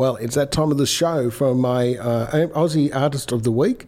[0.00, 3.84] Well, it's that time of the show from my uh, Aussie Artist of the Week,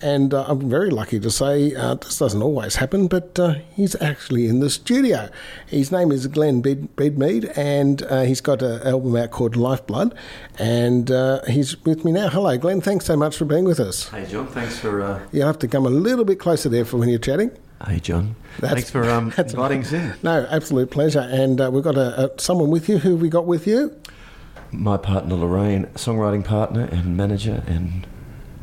[0.00, 4.00] and uh, I'm very lucky to say uh, this doesn't always happen, but uh, he's
[4.00, 5.28] actually in the studio.
[5.66, 10.14] His name is Glenn Bed- Bidmead, and uh, he's got an album out called Lifeblood,
[10.56, 12.28] and uh, he's with me now.
[12.28, 12.80] Hello, Glenn.
[12.80, 14.08] Thanks so much for being with us.
[14.10, 14.46] Hey, John.
[14.46, 15.02] Thanks for.
[15.02, 17.50] Uh, You have to come a little bit closer there for when you're chatting.
[17.84, 18.36] hey, John.
[18.60, 20.14] That's- thanks for um, inviting us in.
[20.22, 21.26] No, absolute pleasure.
[21.28, 22.98] And uh, we've got a, a, someone with you.
[22.98, 23.96] Who have we got with you?
[24.72, 28.06] My partner Lorraine, songwriting partner and manager and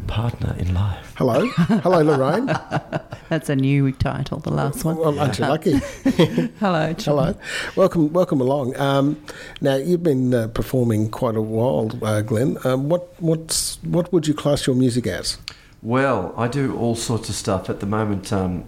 [0.07, 1.13] partner in life.
[1.17, 1.48] Hello.
[1.48, 2.45] Hello, Lorraine.
[3.30, 4.97] That's a new title, the last one.
[4.97, 5.77] Well, aren't you lucky?
[6.59, 7.17] Hello, John.
[7.17, 7.35] Hello,
[7.75, 8.75] welcome, welcome along.
[8.77, 9.23] Um,
[9.61, 12.58] now you've been uh, performing quite a while, uh, Glenn.
[12.63, 15.38] Um, what what's what would you class your music as?
[15.81, 18.31] Well, I do all sorts of stuff at the moment.
[18.31, 18.66] Um,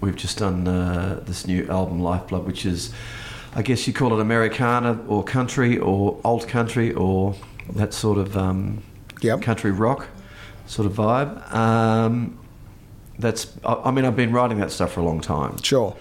[0.00, 2.92] we've just done uh, this new album, Lifeblood, which is,
[3.56, 7.34] I guess you call it Americana or country or alt country or
[7.70, 8.82] that sort of um,
[9.22, 9.40] Yep.
[9.40, 10.08] country rock
[10.66, 11.52] sort of vibe.
[11.54, 12.38] Um,
[13.18, 13.46] that's.
[13.64, 15.56] I, I mean, I've been writing that stuff for a long time.
[15.62, 15.96] Sure.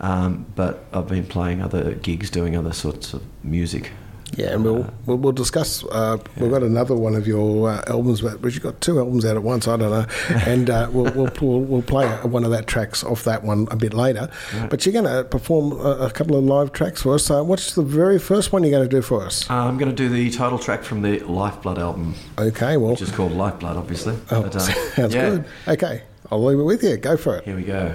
[0.00, 3.92] Um, but I've been playing other gigs, doing other sorts of music.
[4.36, 5.84] Yeah, and we'll we'll, we'll discuss.
[5.84, 9.36] Uh, We've got another one of your uh, albums, but you've got two albums out
[9.36, 9.66] at once.
[9.68, 10.06] I don't know,
[10.46, 13.76] and uh, we'll, we'll we'll we'll play one of that tracks off that one a
[13.76, 14.28] bit later.
[14.68, 17.30] But you're going to perform a, a couple of live tracks for us.
[17.30, 19.48] Uh, what's the very first one you're going to do for us?
[19.48, 23.02] Uh, I'm going to do the title track from the Lifeblood album, Okay, well, which
[23.02, 24.16] is called Lifeblood, obviously.
[24.32, 24.58] oh, But, uh,
[24.94, 25.44] sounds yeah, good.
[25.68, 26.96] Okay, I'll leave it with you.
[26.96, 27.44] Go for it.
[27.44, 27.94] Here we go.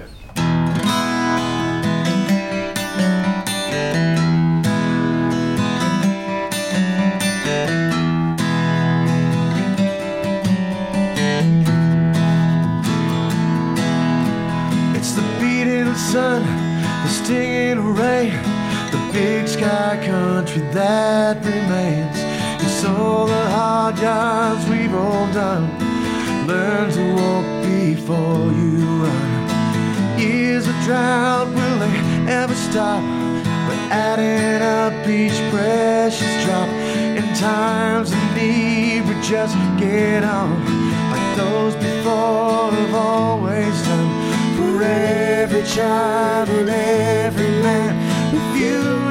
[19.62, 22.18] Sky country that remains.
[22.64, 25.66] It's all the hard yards we've all done.
[26.48, 30.18] Learn to walk before you run.
[30.18, 31.96] Years of drought, will they
[32.40, 33.02] ever stop?
[33.66, 36.68] We're adding up each precious drop.
[37.18, 40.50] In times of need, we just get on.
[41.12, 44.10] Like those before have always done.
[44.56, 47.92] For every child and every man,
[48.34, 48.40] the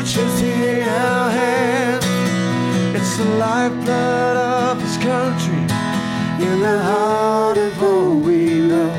[0.02, 2.06] future's in our hands.
[2.96, 5.62] It's the lifeblood of this country,
[6.44, 8.92] in the heart of all we know.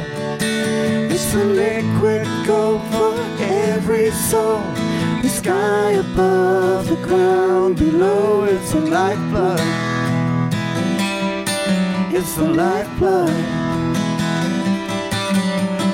[1.11, 4.61] It's the liquid gold for every soul.
[5.23, 8.45] The sky above, the ground below.
[8.45, 9.61] It's the lifeblood.
[12.15, 13.31] It's the lifeblood.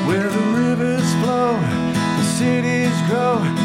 [0.07, 1.53] Where the rivers flow,
[2.19, 3.58] the cities grow,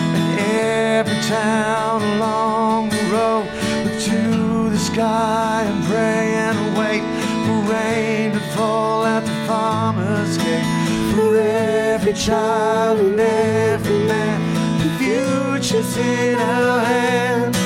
[0.54, 3.46] every town along the road.
[3.84, 7.04] Look to the sky and pray and wait
[7.46, 10.66] for rain to fall at the farmer's gate.
[11.14, 14.40] For every child and every man,
[14.82, 17.58] the future's in our hands.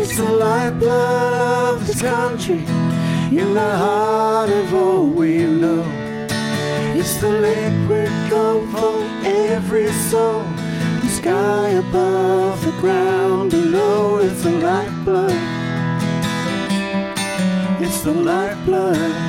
[0.00, 2.64] It's the lifeblood of this country,
[3.30, 5.84] in the heart of all we know.
[6.98, 10.47] It's the liquid gold for every soul.
[11.18, 14.18] Sky above, the ground below.
[14.18, 15.32] It's the lifeblood.
[17.82, 19.27] It's the lifeblood.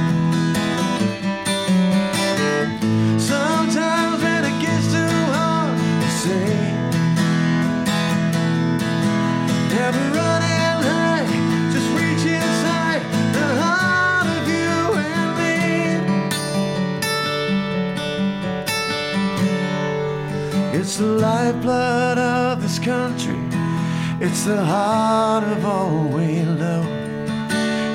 [24.30, 26.86] It's the heart of all we love.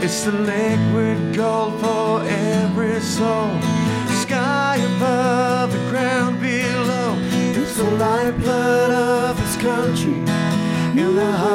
[0.02, 3.50] It's the liquid gold for every soul.
[4.24, 7.14] Sky above, the ground below.
[7.54, 10.18] It's the lifeblood of this country.
[11.00, 11.53] In the heart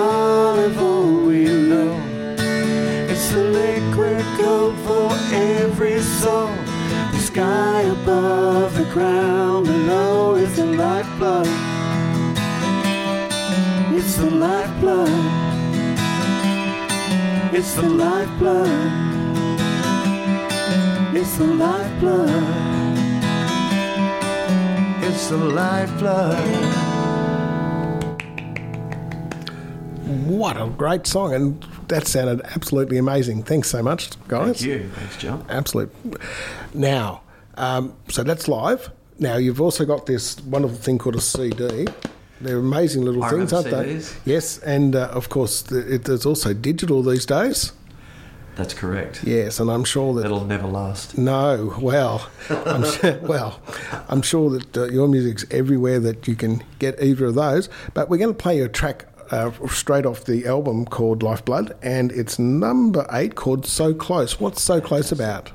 [14.19, 15.09] the lifeblood.
[17.53, 18.67] It's the lifeblood.
[21.15, 22.29] It's the lifeblood.
[25.03, 26.89] It's the lifeblood.
[30.25, 33.43] what a great song, and that sounded absolutely amazing.
[33.43, 34.59] Thanks so much, guys.
[34.59, 34.89] Thank you.
[34.89, 35.45] Thanks, John.
[35.49, 35.93] Absolute.
[36.73, 37.21] Now,
[37.55, 38.91] um, so that's live.
[39.17, 41.87] Now you've also got this wonderful thing called a CD.
[42.41, 44.01] They're amazing little I things, aren't they?
[44.25, 47.73] Yes, and uh, of course the, it, there's also digital these days.
[48.55, 49.23] That's correct.
[49.23, 51.17] Yes, and I'm sure that It'll never last.
[51.17, 53.61] no, well, I'm sure, well,
[54.09, 57.69] I'm sure that uh, your music's everywhere that you can get either of those.
[57.93, 62.11] But we're going to play a track uh, straight off the album called Lifeblood, and
[62.11, 64.39] it's number eight called So Close.
[64.39, 65.51] What's So Close about?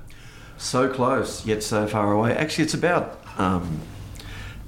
[0.56, 2.34] So close, yet so far away.
[2.34, 3.80] Actually, it's about um,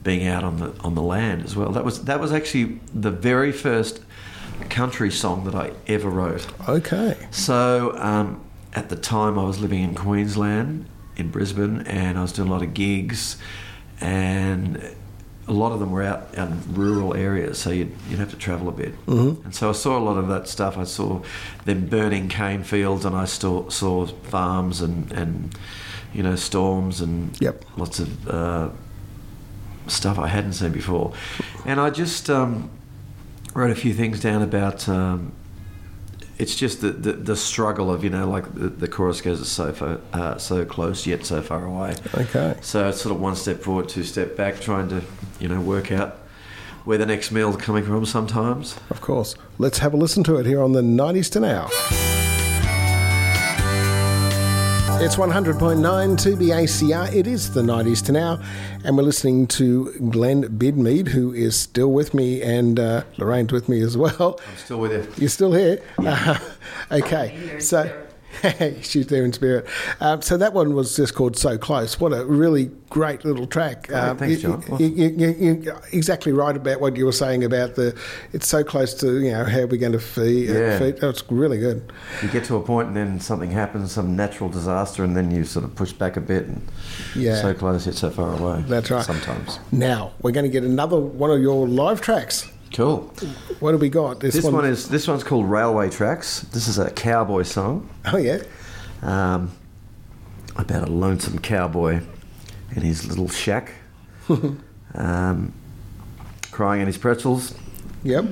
[0.06, 1.70] being out on the on the land as well.
[1.73, 4.00] That was that was actually the very first
[4.70, 6.47] country song that I ever wrote.
[6.69, 7.17] Okay.
[7.31, 8.41] So um,
[8.73, 10.87] at the time, I was living in Queensland,
[11.17, 13.37] in Brisbane, and I was doing a lot of gigs,
[14.00, 14.81] and
[15.49, 18.69] a lot of them were out in rural areas, so you'd, you'd have to travel
[18.69, 18.93] a bit.
[19.06, 19.44] Mm-hmm.
[19.44, 20.76] And so I saw a lot of that stuff.
[20.76, 21.23] I saw
[21.64, 25.56] them burning cane fields, and I saw, saw farms and, and
[26.14, 27.64] you know storms and Yep.
[27.76, 28.70] lots of uh,
[29.88, 31.12] stuff I hadn't seen before.
[31.65, 32.71] And I just um,
[33.55, 34.88] wrote a few things down about.
[34.88, 35.33] Um,
[36.38, 39.73] it's just the, the, the struggle of you know like the, the chorus goes so
[39.73, 41.94] far, uh, so close yet so far away.
[42.15, 42.56] Okay.
[42.61, 45.03] So it's sort of one step forward, two step back, trying to
[45.41, 46.19] you know work out
[46.85, 48.05] where the next meal's coming from.
[48.05, 48.79] Sometimes.
[48.91, 49.35] Of course.
[49.59, 52.16] Let's have a listen to it here on the 90s to now.
[54.98, 55.56] It's 100.9
[56.16, 57.14] 2BACR.
[57.14, 58.40] It is the 90s to now.
[58.82, 63.69] And we're listening to Glenn Bidmead, who is still with me, and uh, Lorraine's with
[63.69, 64.40] me as well.
[64.48, 65.06] I'm still with you.
[65.19, 65.82] You're still here?
[65.98, 66.38] Uh,
[66.90, 67.60] okay.
[67.60, 68.06] So.
[68.83, 69.67] She's there in spirit.
[70.00, 73.93] Um, so that one was just called "So Close." What a really great little track.
[73.93, 74.62] Um, thanks, John.
[74.79, 77.97] You, you, you, you're exactly right about what you were saying about the.
[78.33, 80.50] It's so close to you know how we're going to feed.
[80.50, 80.79] Yeah.
[80.79, 80.99] feed.
[80.99, 81.93] That's really good.
[82.23, 85.44] You get to a point and then something happens, some natural disaster, and then you
[85.44, 86.61] sort of push back a bit and
[87.15, 87.41] Yeah.
[87.41, 88.65] so close yet so far away.
[88.67, 89.05] That's right.
[89.05, 89.59] Sometimes.
[89.73, 92.50] Now we're going to get another one of your live tracks.
[92.73, 93.03] Cool.
[93.61, 94.21] What have we got?
[94.21, 96.41] This one is this one's called Railway Tracks.
[96.41, 97.89] This is a cowboy song.
[98.05, 98.43] Oh yeah.
[99.03, 99.53] um,
[100.57, 102.01] about a lonesome cowboy
[102.75, 103.73] in his little shack,
[104.95, 105.53] um,
[106.51, 107.55] crying in his pretzels.
[108.03, 108.25] Yep.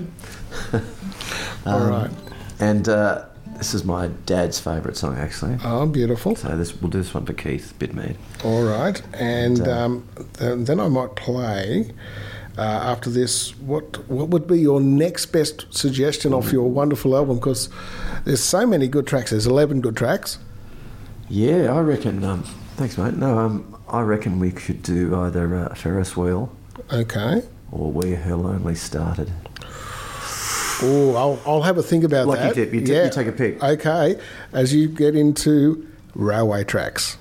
[1.66, 2.10] All Um, right.
[2.60, 3.24] And uh,
[3.56, 5.58] this is my dad's favourite song, actually.
[5.64, 6.36] Oh, beautiful.
[6.36, 8.16] So this we'll do this one for Keith Bidmead.
[8.44, 9.84] All right, and And, uh,
[10.40, 11.90] um, then I might play
[12.56, 13.56] uh, after this.
[13.60, 17.36] What what would be your next best suggestion of your wonderful album?
[17.36, 17.68] Because
[18.24, 19.30] there's so many good tracks.
[19.30, 20.38] There's eleven good tracks.
[21.28, 22.22] Yeah, I reckon.
[22.24, 22.42] Um,
[22.76, 23.14] thanks, mate.
[23.14, 26.50] No, um, I reckon we should do either uh, Ferris Wheel
[26.92, 27.42] Okay.
[27.72, 29.30] or Where Her Lonely Started.
[30.82, 32.54] Oh, I'll, I'll have a think about Lucky that.
[32.54, 32.74] dip.
[32.74, 33.62] You t- you take a pick.
[33.62, 34.20] Okay,
[34.52, 37.16] as you get into railway tracks.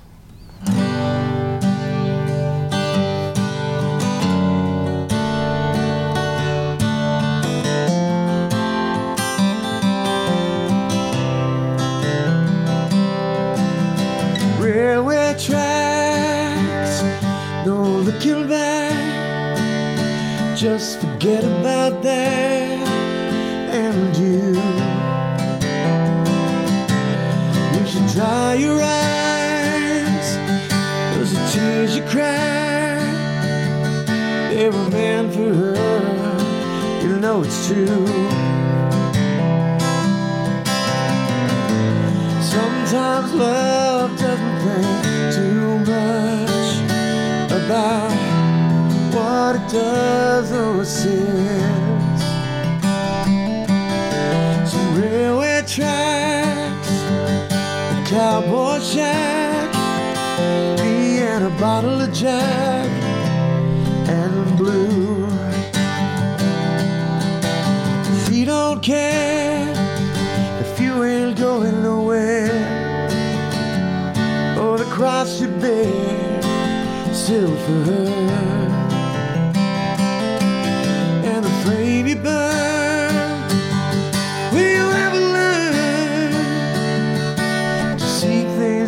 [20.56, 22.88] Just forget about that
[23.74, 24.54] and you.
[27.74, 30.38] You should dry your eyes,
[31.18, 33.00] cause the tears you cry,
[34.54, 37.02] they were meant for her.
[37.02, 38.08] You know it's true.
[42.42, 46.70] Sometimes love doesn't think too much
[47.52, 48.13] about
[49.74, 52.20] does or it.
[54.68, 56.92] Some railway tracks,
[57.92, 59.74] a cowboy shack,
[60.78, 62.88] me and a bottle of Jack
[64.08, 65.28] and blue.
[68.18, 69.74] If you don't care
[70.62, 72.52] if you ain't going nowhere
[74.60, 76.44] or the cross you bear
[77.12, 78.13] still for her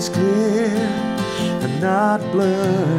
[0.06, 0.68] things clear
[1.64, 2.98] and not blur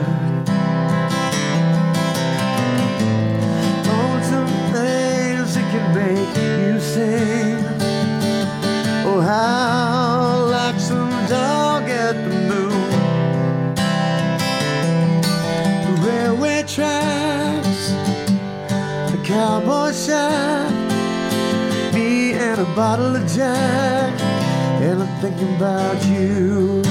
[3.86, 7.64] lonesome things that can make you sing
[9.08, 13.74] Oh, how like some dog at the moon.
[15.86, 17.92] The railway tracks,
[19.12, 20.72] the cowboy shack,
[21.94, 24.20] me and a bottle of Jack,
[24.82, 26.85] and I'm thinking about you.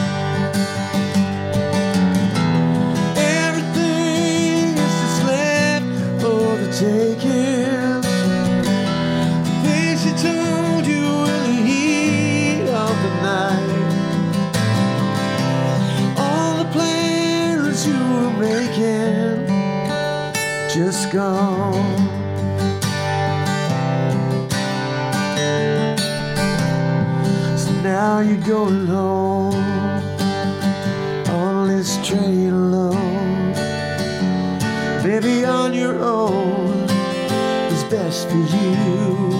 [37.90, 39.32] Best for you.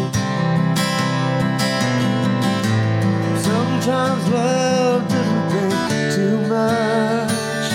[3.42, 7.72] Sometimes love doesn't think too much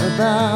[0.00, 0.51] about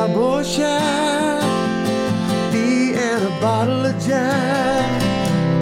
[0.00, 1.42] cowboy shack,
[2.54, 5.02] me and a bottle of Jack,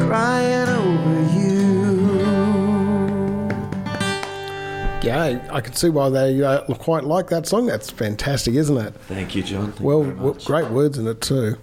[0.06, 2.28] crying over you.
[5.02, 7.66] Yeah, I can see why they uh, quite like that song.
[7.66, 8.94] That's fantastic, isn't it?
[9.08, 9.72] Thank you, John.
[9.72, 11.56] Thank well, you well, great words in it too.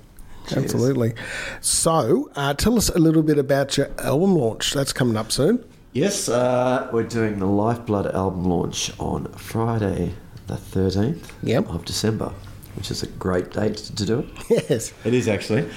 [0.50, 0.66] Cheers.
[0.66, 1.14] Absolutely.
[1.62, 4.74] So, uh, tell us a little bit about your album launch.
[4.74, 5.64] That's coming up soon.
[5.94, 10.14] Yes, uh, we're doing the Lifeblood album launch on Friday,
[10.48, 11.70] the 13th Yep.
[11.70, 12.34] of December,
[12.76, 14.26] which is a great date to do it.
[14.70, 14.94] Yes.
[15.04, 15.70] It is actually.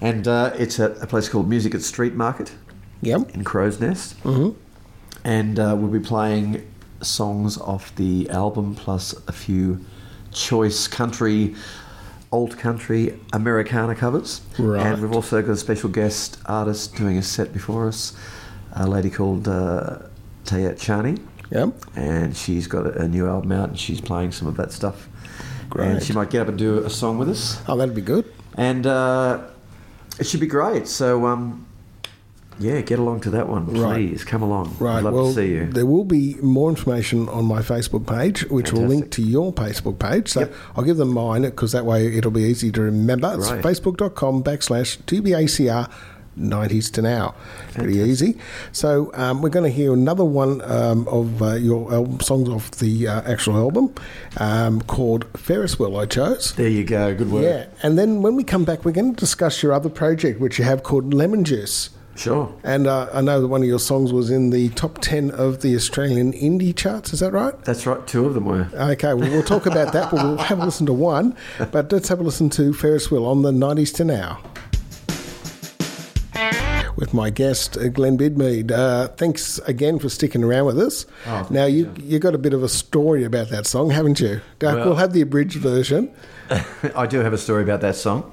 [0.00, 2.52] And uh, it's at a place called Music at Street Market
[3.02, 3.30] Yep.
[3.34, 4.22] in Crow's Nest.
[4.22, 4.58] Mm-hmm.
[5.24, 6.66] And uh, we'll be playing
[7.02, 9.84] songs off the album plus a few
[10.32, 11.54] choice country,
[12.32, 14.40] old country Americana covers.
[14.58, 14.84] Right.
[14.86, 18.16] And we've also got a special guest artist doing a set before us,
[18.72, 19.98] a lady called uh,
[20.44, 21.20] Taya Chani.
[21.50, 21.74] Yep.
[21.96, 25.08] And she's got a, a new album out and she's playing some of that stuff.
[25.74, 25.88] Great.
[25.90, 28.24] And she might get up and do a song with us Oh, that'd be good.
[28.56, 29.40] and uh,
[30.18, 30.86] it should be great.
[30.88, 31.66] So, um,
[32.60, 33.94] yeah, get along to that one, Right.
[34.10, 34.22] please.
[34.22, 34.76] Come along.
[34.78, 34.98] Right.
[34.98, 35.66] I'd love well, to see you.
[35.66, 39.98] there will be more information on my Facebook page, which will link to your Facebook
[39.98, 40.28] page.
[40.28, 40.54] So Yep.
[40.76, 43.34] I'll give them mine because that way it'll be easy to remember.
[43.36, 43.60] It's Right.
[43.60, 45.88] facebook.com backslash TBACR
[46.38, 47.34] 90s to now.
[47.72, 48.38] Pretty easy.
[48.72, 52.70] So um, we're going to hear another one um, of uh, your album songs off
[52.72, 53.94] the uh, actual album
[54.38, 56.54] um, called Ferris Wheel, I chose.
[56.54, 57.14] There you go.
[57.14, 57.44] Good work.
[57.44, 60.58] Yeah, and then when we come back, we're going to discuss your other project, which
[60.58, 61.90] you have called Lemon Juice.
[62.16, 62.54] Sure.
[62.62, 65.62] And uh, I know that one of your songs was in the top 10 of
[65.62, 67.12] the Australian indie charts.
[67.12, 67.60] Is that right?
[67.64, 68.04] That's right.
[68.06, 68.68] Two of them were.
[68.72, 71.36] Okay, well, we'll talk about that, but we'll have a listen to one.
[71.72, 74.40] But let's have a listen to Ferris Wheel on the 90s to now.
[76.96, 78.70] With my guest, uh, Glenn Bidmead.
[78.70, 81.06] Uh, thanks again for sticking around with us.
[81.26, 84.40] Oh, now, you you got a bit of a story about that song, haven't you?
[84.60, 86.10] Well- we'll have the abridged version.
[86.94, 88.30] I do have a story about that song.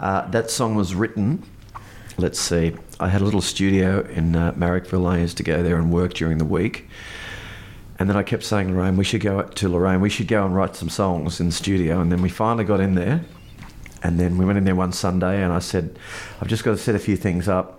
[0.00, 1.42] Uh, that song was written.
[2.18, 2.74] Let's see.
[2.98, 5.06] I had a little studio in uh, Marrickville.
[5.06, 6.88] I used to go there and work during the week.
[7.98, 10.54] And then I kept saying, Lorraine, we should go to Lorraine, we should go and
[10.54, 12.00] write some songs in the studio.
[12.00, 13.22] And then we finally got in there.
[14.02, 15.98] And then we went in there one Sunday and I said,
[16.40, 17.75] I've just got to set a few things up.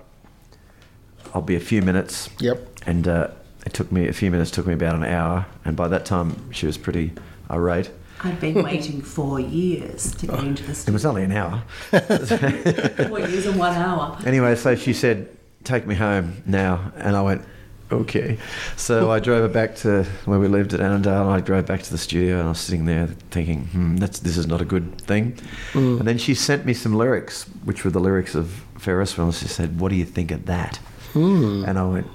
[1.33, 2.29] I'll be a few minutes.
[2.39, 2.67] Yep.
[2.85, 3.29] And uh,
[3.65, 5.45] it took me a few minutes, took me about an hour.
[5.65, 7.11] And by that time, she was pretty
[7.49, 7.89] irate.
[8.23, 10.91] I'd been waiting four years to get into the studio.
[10.91, 11.61] It was only an hour.
[11.91, 14.17] Four years and one hour.
[14.25, 15.29] Anyway, so she said,
[15.63, 17.43] "Take me home now," and I went,
[17.91, 18.39] "Okay."
[18.75, 21.83] So I drove her back to where we lived at Annandale, and I drove back
[21.83, 24.65] to the studio, and I was sitting there thinking, "Hmm, that's this is not a
[24.65, 25.37] good thing."
[25.75, 29.27] And then she sent me some lyrics, which were the lyrics of Ferris Wheel.
[29.27, 30.79] and She said, "What do you think of that?"
[31.17, 32.07] And I went,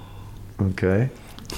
[0.61, 1.11] "Okay."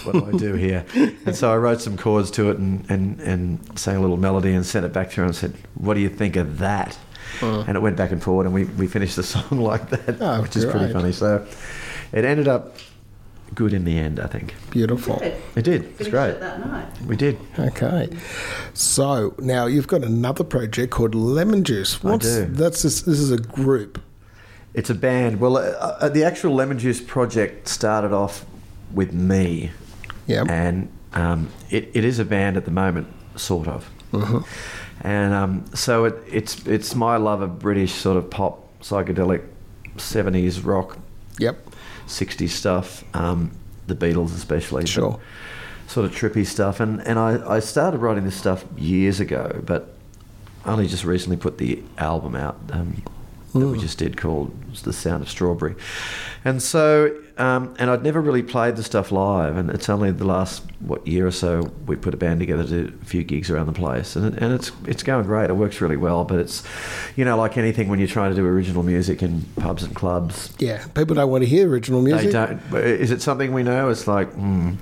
[0.03, 0.85] What do I do here?
[1.25, 4.53] and so I wrote some chords to it and, and, and sang a little melody
[4.53, 6.99] and sent it back to her and said, What do you think of that?
[7.41, 7.61] Uh.
[7.61, 10.43] And it went back and forward, and we, we finished the song like that, Oh,
[10.43, 10.93] which is pretty great.
[10.93, 11.13] funny.
[11.13, 11.47] So
[12.13, 12.77] it ended up
[13.55, 14.55] good in the end, I think.
[14.71, 15.19] Beautiful.
[15.21, 15.41] Good.
[15.55, 15.95] It did.
[16.01, 16.31] It's great.
[16.31, 16.89] it that night.
[17.03, 17.39] We did.
[17.57, 18.09] Okay.
[18.73, 22.03] So now you've got another project called Lemon Juice.
[22.03, 22.47] What's, do.
[22.47, 24.01] That's this, this is a group.
[24.75, 25.41] It's a band.
[25.41, 28.45] Well, uh, uh, the actual Lemon Juice project started off
[28.93, 29.71] with me,
[30.27, 30.45] Yeah.
[30.49, 33.89] and um, it, it is a band at the moment, sort of.
[35.01, 39.43] And um, so it, it's it's my love of British sort of pop, psychedelic,
[39.97, 40.99] seventies rock,
[41.39, 41.59] Yep.
[42.07, 43.51] 60s stuff, um,
[43.87, 44.87] the Beatles especially.
[44.87, 45.19] Sure.
[45.89, 46.81] sort of trippy stuff.
[46.81, 49.95] And and I, I started writing this stuff years ago, but
[50.65, 53.03] only just recently put the album out um,
[53.55, 55.75] that we just did called "The Sound of Strawberry,"
[56.45, 60.25] and so um, and I'd never really played the stuff live, and it's only the
[60.25, 63.51] last what year or so we put a band together to do a few gigs
[63.51, 65.51] around the place, and, and it's it's going great.
[65.51, 66.63] It works really well, but it's
[67.17, 70.53] you know like anything when you're trying to do original music in pubs and clubs,
[70.59, 72.27] Yeah, people don't want to hear original music.
[72.27, 72.61] they don't.
[72.75, 73.89] Is it something we know?
[73.89, 74.75] It's like, hmm.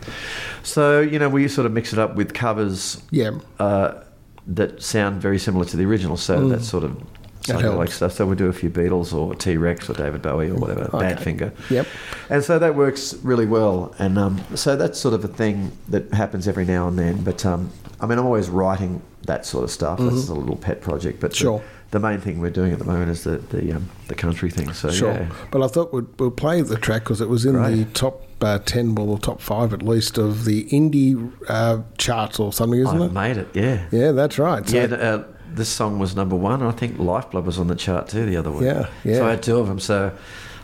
[0.63, 3.39] so you know, we sort of mix it up with covers Yeah.
[3.59, 4.03] uh,
[4.47, 6.17] that sound very similar to the original.
[6.17, 6.99] So that's sort of Mm.
[7.01, 7.12] That
[7.43, 8.13] psychedelic stuff.
[8.13, 11.15] So we do a few Beatles or T Rex or David Bowie or whatever, Okay.
[11.15, 11.53] Badfinger.
[11.71, 11.87] Yep.
[12.31, 13.95] And so that works really well.
[13.99, 17.23] And um, so that's sort of a thing that happens every now and then.
[17.25, 17.71] But um,
[18.01, 19.99] I mean, I'm always writing that sort of stuff.
[19.99, 21.21] That's a little pet project.
[21.21, 21.43] But the- Mm-hmm.
[21.43, 21.63] Sure.
[21.93, 24.73] the, main thing we're doing at the moment is the the, um, the country thing.
[24.73, 25.13] So Sure.
[25.13, 25.29] yeah.
[25.51, 27.75] But I thought we'd, we'll play the track because it was in Right.
[27.77, 32.41] the top uh, 10, well, the top five at least of the indie uh, charts
[32.41, 33.13] or something, isn't I it?
[33.13, 33.49] made it.
[33.55, 33.87] Yeah.
[33.93, 34.69] Yeah, that's right.
[34.69, 35.25] So, Yeah, uh,
[35.57, 36.61] this song was number one.
[36.61, 38.63] And I think Lifeblood was on the chart too the other week.
[38.65, 39.17] Yeah, yeah.
[39.17, 39.79] So I had two of them.
[39.79, 40.13] So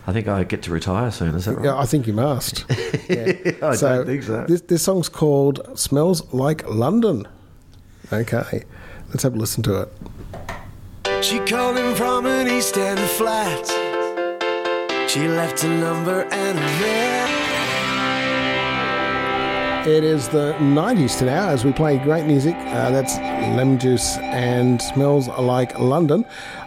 [0.07, 1.35] I think I get to retire soon.
[1.35, 1.65] Is that right?
[1.67, 2.65] Yeah, I think you must.
[3.09, 3.33] Yeah.
[3.63, 4.45] I don't think so.
[4.47, 7.27] This, this song's called Smells Like London.
[8.13, 8.65] Okay,
[9.09, 11.25] let's have a listen to it.
[11.25, 13.67] She called him from an East End flat.
[15.09, 17.48] She left a number and a red.
[19.87, 22.55] It is the 90s today as we play great music.
[22.57, 26.25] Uh, that's Lemon Juice and Smells Like London.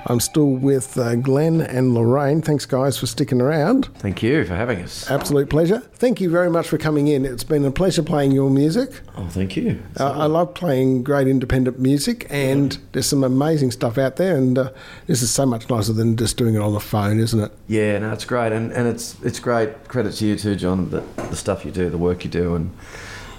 [0.07, 2.41] I'm still with uh, Glenn and Lorraine.
[2.41, 3.85] Thanks, guys, for sticking around.
[3.99, 5.09] Thank you for having us.
[5.09, 5.79] Absolute pleasure.
[5.79, 7.25] Thank you very much for coming in.
[7.25, 9.01] It's been a pleasure playing your music.
[9.15, 9.81] Oh, thank you.
[9.99, 14.35] Uh, I love playing great independent music, and there's some amazing stuff out there.
[14.35, 14.71] And uh,
[15.07, 17.51] this is so much nicer than just doing it on the phone, isn't it?
[17.67, 19.87] Yeah, no, it's great, and, and it's it's great.
[19.87, 20.89] Credit to you too, John.
[20.89, 22.71] The, the stuff you do, the work you do, and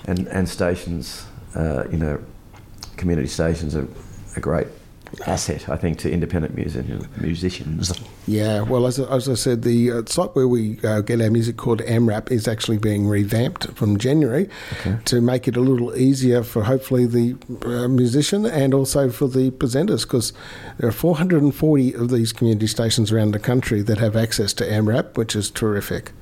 [0.04, 2.22] and and stations, uh, you know,
[2.96, 3.88] community stations are
[4.36, 4.68] a great
[5.26, 6.86] asset, I think, to independent music,
[7.20, 7.92] musicians.
[8.26, 8.62] Yeah.
[8.62, 11.80] Well, as, as I said, the uh, site where we uh, get our music called
[11.82, 14.48] AMRAP is actually being revamped from January
[15.06, 19.50] to make it a little easier for hopefully the uh, musician and also for the
[19.52, 20.32] presenters because
[20.78, 25.16] there are 440 of these community stations around the country that have access to AMRAP,
[25.16, 26.12] which is terrific.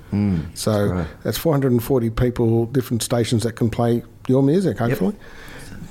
[0.55, 1.07] so great.
[1.23, 5.15] that's 440 people, different stations that can play your music, hopefully.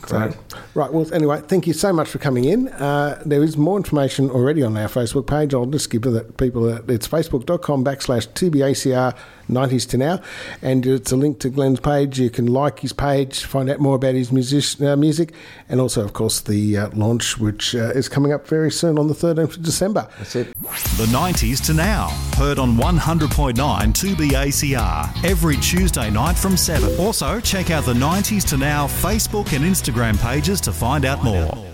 [0.01, 0.33] Great.
[0.33, 0.91] So, right.
[0.91, 2.69] Well, anyway, thank you so much for coming in.
[2.69, 5.53] Uh, there is more information already on our Facebook page.
[5.53, 9.15] I'll just give it that people that it's facebook.com backslash TBACR
[9.49, 10.21] 90s to now.
[10.61, 12.19] And it's a link to Glenn's page.
[12.19, 15.33] You can like his page, find out more about his music, uh, music
[15.67, 19.07] and also, of course, the uh, launch, which uh, is coming up very soon on
[19.07, 20.07] the 13th of December.
[20.17, 20.47] That's it.
[20.97, 22.07] The 90s to now.
[22.37, 26.97] Heard on 100.9 2BACR every Tuesday night from 7.
[26.99, 31.68] Also, check out the 90s to now Facebook and Instagram pages to find out more.